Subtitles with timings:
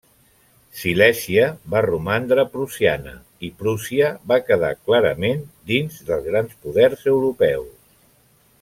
[0.77, 1.43] Silèsia
[1.73, 3.13] va romandre prussiana,
[3.49, 7.73] i Prússia va quedar clarament dins dels grans poders europeus.